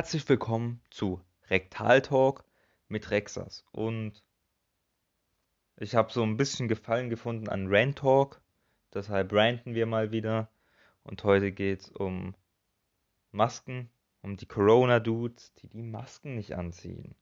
[0.00, 2.46] Herzlich willkommen zu Rektal Talk
[2.88, 3.66] mit Rexas.
[3.70, 4.24] Und
[5.76, 8.40] ich habe so ein bisschen Gefallen gefunden an Rant Talk.
[8.94, 10.48] Deshalb ranten wir mal wieder.
[11.02, 12.34] Und heute geht es um
[13.30, 13.90] Masken,
[14.22, 17.14] um die Corona-Dudes, die die Masken nicht anziehen.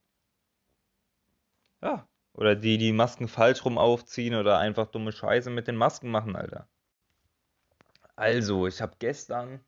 [1.82, 6.12] Ja, oder die die Masken falsch rum aufziehen oder einfach dumme Scheiße mit den Masken
[6.12, 6.68] machen, Alter.
[8.14, 9.64] Also, ich habe gestern,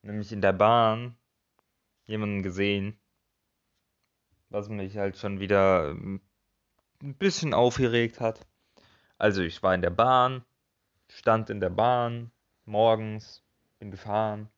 [0.00, 1.18] nämlich in der Bahn,
[2.06, 2.98] jemanden gesehen,
[4.50, 6.20] was mich halt schon wieder ähm,
[7.02, 8.46] ein bisschen aufgeregt hat.
[9.18, 10.44] Also ich war in der Bahn,
[11.08, 12.30] stand in der Bahn,
[12.64, 13.42] morgens,
[13.78, 14.48] bin gefahren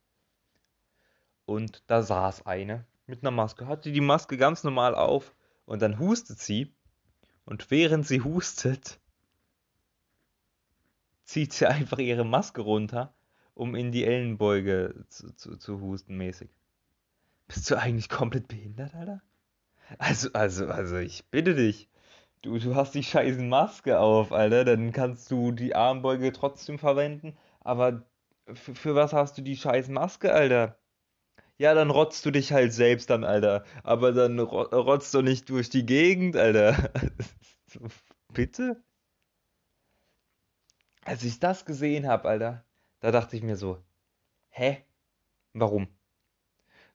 [1.44, 5.34] und da saß eine mit einer Maske, hatte die Maske ganz normal auf
[5.64, 6.74] und dann hustet sie
[7.44, 9.00] und während sie hustet,
[11.24, 13.14] zieht sie einfach ihre Maske runter,
[13.54, 16.50] um in die Ellenbeuge zu, zu, zu husten mäßig.
[17.48, 19.22] Bist du eigentlich komplett behindert, Alter?
[19.98, 21.88] Also, also, also, ich bitte dich.
[22.42, 24.64] Du, du hast die scheiß Maske auf, Alter.
[24.64, 27.36] Dann kannst du die Armbeuge trotzdem verwenden.
[27.60, 28.02] Aber
[28.54, 30.78] für, was hast du die scheiß Maske, Alter?
[31.58, 33.64] Ja, dann rotzt du dich halt selbst dann, Alter.
[33.82, 36.90] Aber dann rotzt du nicht durch die Gegend, Alter.
[38.34, 38.82] Bitte?
[41.04, 42.64] Als ich das gesehen habe, Alter,
[43.00, 43.82] da dachte ich mir so,
[44.50, 44.84] hä?
[45.54, 45.95] Warum?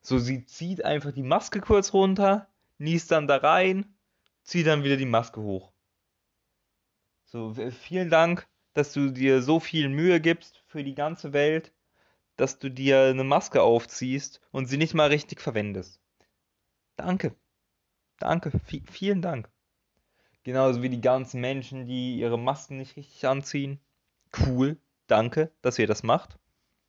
[0.02, 3.94] So, sie zieht einfach die Maske kurz runter, niest dann da rein,
[4.42, 5.72] zieht dann wieder die Maske hoch.
[7.24, 11.72] So, vielen Dank, dass du dir so viel Mühe gibst für die ganze Welt,
[12.36, 16.00] dass du dir eine Maske aufziehst und sie nicht mal richtig verwendest.
[16.96, 17.36] Danke.
[18.18, 18.50] Danke.
[18.50, 19.48] V vielen Dank.
[20.42, 23.78] Genauso wie die ganzen Menschen, die ihre Masken nicht richtig anziehen.
[24.36, 24.76] Cool.
[25.06, 26.38] Danke, dass ihr das macht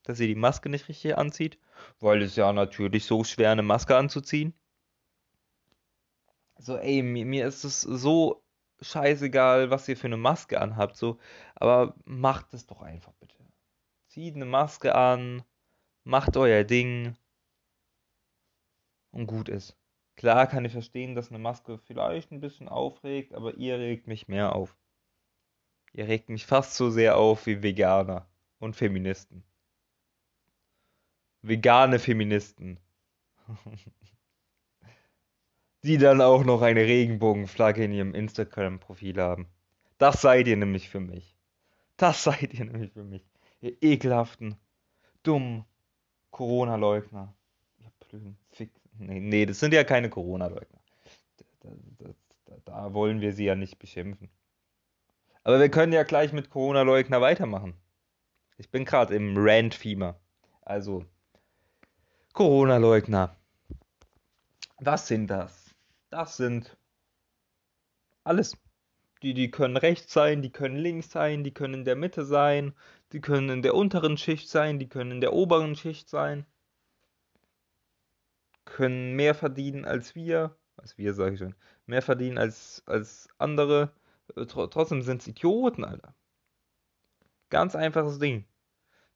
[0.04, 1.58] dass sie die Maske nicht richtig anzieht,
[2.00, 4.54] weil es ja natürlich so schwer eine Maske anzuziehen.
[6.58, 8.44] So, ey, mir, mir ist es so
[8.82, 11.20] scheißegal, was ihr für eine Maske anhabt, so,
[11.56, 13.36] aber macht es doch einfach bitte.
[14.08, 15.44] Zieht eine Maske an,
[16.04, 17.16] macht euer Ding
[19.12, 19.78] und gut ist.
[20.16, 24.28] Klar kann ich verstehen, dass eine Maske vielleicht ein bisschen aufregt, aber ihr regt mich
[24.28, 24.78] mehr auf.
[25.92, 28.28] Ihr regt mich fast so sehr auf wie Veganer
[28.60, 29.44] und Feministen
[31.44, 32.80] vegane Feministen.
[35.84, 39.48] Die dann auch noch eine Regenbogenflagge in ihrem Instagram-Profil haben.
[39.98, 41.36] Das seid ihr nämlich für mich.
[41.98, 43.30] Das seid ihr nämlich für mich.
[43.62, 44.56] Ihr ekelhaften,
[45.24, 45.66] dummen
[46.32, 47.34] Corona-Leugner.
[47.80, 48.72] Ihr blöden Fick.
[48.98, 50.80] Nee, nee, das sind ja keine Corona-Leugner.
[51.38, 52.10] Da, da,
[52.46, 54.30] da, da wollen wir sie ja nicht beschimpfen.
[55.44, 57.74] Aber wir können ja gleich mit Corona-Leugner weitermachen.
[58.58, 60.20] Ich bin gerade im Rant-Fieber.
[60.62, 61.06] Also,
[62.34, 63.36] Corona-Leugner.
[64.80, 65.76] Was sind das?
[66.10, 66.76] Das sind
[68.24, 68.58] alles.
[69.22, 72.74] Die, die können rechts sein, die können links sein, die können in der Mitte sein,
[73.12, 76.46] die können in der unteren Schicht sein, die können in der oberen Schicht sein.
[78.66, 81.56] Können mehr verdienen als wir, als wir sage ich schon,
[81.86, 83.94] mehr verdienen als, als andere.
[84.48, 86.16] Trotzdem sind es Idioten, Alter.
[87.50, 88.46] Ganz einfaches Ding.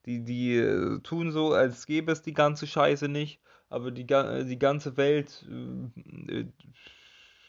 [0.07, 4.45] Die, die äh, tun so, als gäbe es die ganze Scheiße nicht, aber die, äh,
[4.45, 6.45] die ganze Welt äh,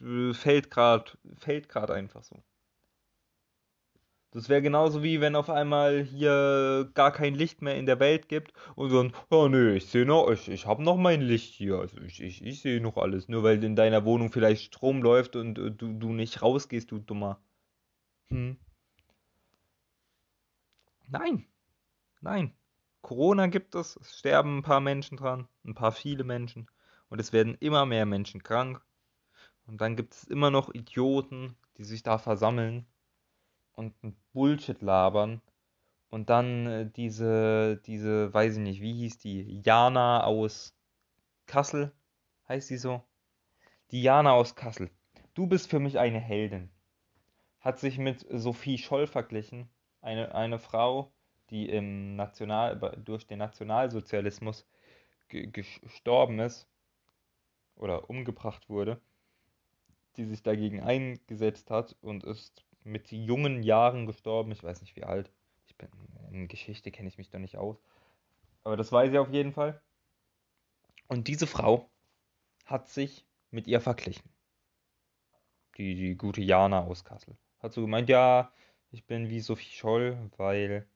[0.05, 2.43] äh fällt gerade fällt einfach so.
[4.33, 8.29] Das wäre genauso wie wenn auf einmal hier gar kein Licht mehr in der Welt
[8.29, 11.77] gibt und dann, oh nö, ich sehe noch, ich, ich habe noch mein Licht hier,
[11.79, 15.37] also ich, ich, ich sehe noch alles, nur weil in deiner Wohnung vielleicht Strom läuft
[15.37, 17.41] und du, du nicht rausgehst, du Dummer.
[18.29, 18.59] Hm.
[21.09, 21.47] Nein,
[22.21, 22.53] Nein,
[23.03, 26.69] Corona gibt es, es sterben ein paar Menschen dran, ein paar viele Menschen
[27.09, 28.85] und es werden immer mehr Menschen krank.
[29.67, 32.87] Und dann gibt es immer noch Idioten, die sich da versammeln
[33.73, 33.95] und
[34.33, 35.41] Bullshit labern.
[36.11, 39.61] Und dann äh, diese, diese, weiß ich nicht, wie hieß die?
[39.65, 40.75] Jana aus
[41.47, 41.93] Kassel,
[42.49, 43.03] heißt sie so?
[43.91, 44.91] Die Jana aus Kassel.
[45.35, 46.71] Du bist für mich eine Heldin.
[47.61, 49.69] Hat sich mit Sophie Scholl verglichen.
[50.01, 51.13] Eine, eine Frau,
[51.51, 54.67] die im National, durch den Nationalsozialismus
[55.29, 56.69] gestorben ist
[57.77, 59.01] oder umgebracht wurde,
[60.17, 64.53] die sich dagegen eingesetzt hat und ist mit jungen Jahren gestorben.
[64.53, 65.31] Ich weiß nicht wie alt.
[65.67, 65.89] Ich bin
[66.31, 67.83] in Geschichte kenne ich mich doch nicht aus.
[68.65, 69.81] Aber das weiß ich auf jeden Fall.
[71.07, 71.91] Und diese Frau
[72.67, 74.31] hat sich mit ihr verglichen.
[75.77, 77.37] Die, die gute Jana aus Kassel.
[77.61, 78.53] Hat so gemeint, ja,
[78.91, 80.87] ich bin wie Sophie Scholl, weil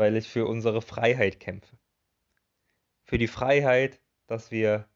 [0.00, 1.78] weil ich für unsere Freiheit kämpfe.
[3.04, 4.88] für die Freiheit, dass wir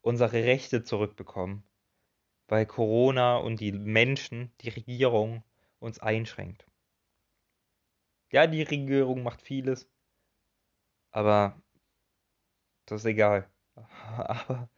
[0.00, 1.62] unsere Rechte zurückbekommen,
[2.48, 5.44] weil Corona und die Menschen, die Regierung
[5.80, 6.66] uns einschränkt.
[8.30, 9.88] Ja, die Regierung macht vieles,
[11.10, 11.60] aber
[12.86, 13.50] das ist egal.
[14.16, 14.70] Aber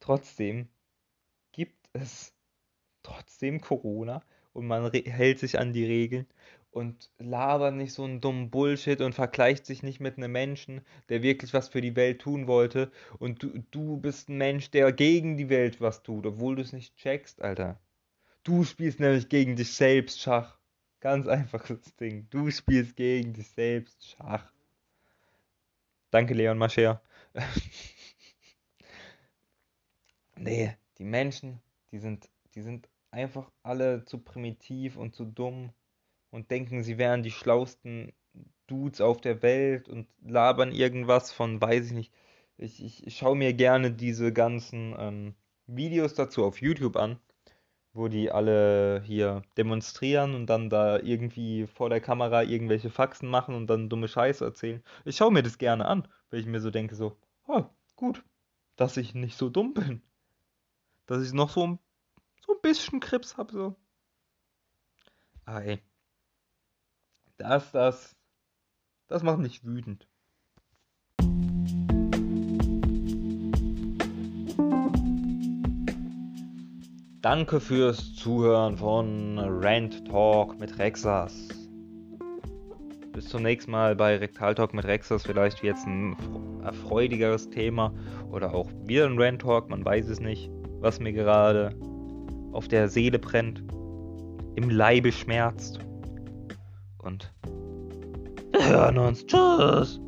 [0.00, 0.68] trotzdem
[1.52, 2.34] gibt es
[3.02, 4.22] trotzdem Corona
[4.58, 6.26] und man hält sich an die Regeln
[6.70, 11.22] und labert nicht so einen dummen Bullshit und vergleicht sich nicht mit einem Menschen, der
[11.22, 15.36] wirklich was für die Welt tun wollte und du, du bist ein Mensch, der gegen
[15.36, 17.80] die Welt was tut, obwohl du es nicht checkst, Alter.
[18.42, 20.58] Du spielst nämlich gegen dich selbst Schach.
[21.00, 22.26] Ganz einfaches Ding.
[22.30, 24.50] Du spielst gegen dich selbst Schach.
[26.10, 27.00] Danke, Leon Mascher.
[30.36, 31.60] nee, die Menschen,
[31.92, 35.72] die sind, die sind einfach alle zu primitiv und zu dumm
[36.30, 38.12] und denken, sie wären die schlausten
[38.66, 42.12] Dudes auf der Welt und labern irgendwas von, weiß ich nicht.
[42.58, 45.34] Ich, ich, schaue mir gerne diese ganzen ähm,
[45.66, 47.18] Videos dazu auf YouTube an,
[47.92, 53.54] wo die alle hier demonstrieren und dann da irgendwie vor der Kamera irgendwelche Faxen machen
[53.54, 54.82] und dann dumme Scheiße erzählen.
[55.04, 57.16] Ich schaue mir das gerne an, weil ich mir so denke, so,
[57.46, 57.64] oh,
[57.96, 58.24] gut,
[58.76, 60.02] dass ich nicht so dumm bin.
[61.06, 61.78] Dass ich noch so ein,
[62.46, 63.76] so ein bisschen Krebs habe, so.
[65.44, 65.80] Ah, ey.
[67.38, 68.16] Das, das,
[69.06, 70.06] das macht mich wütend.
[77.20, 81.48] Danke fürs Zuhören von Rant Talk mit Rexas.
[83.12, 85.24] Bis zum nächsten Mal bei Rektal Talk mit Rexas.
[85.24, 86.16] Vielleicht jetzt ein
[86.62, 87.92] erfreudigeres Thema
[88.30, 89.68] oder auch wieder ein Rant Talk.
[89.68, 90.48] Man weiß es nicht,
[90.80, 91.74] was mir gerade
[92.52, 93.62] auf der Seele brennt,
[94.56, 95.80] im Leibe schmerzt
[96.98, 97.32] und
[98.52, 99.24] wir hören uns.
[99.26, 100.00] Tschüss.